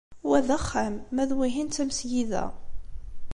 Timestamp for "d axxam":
0.47-0.95